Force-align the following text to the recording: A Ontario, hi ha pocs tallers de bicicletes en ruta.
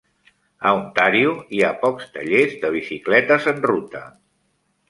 A 0.69 0.71
Ontario, 0.77 1.35
hi 1.57 1.61
ha 1.67 1.69
pocs 1.85 2.09
tallers 2.17 2.57
de 2.65 2.75
bicicletes 2.79 3.47
en 3.53 3.63
ruta. 3.71 4.07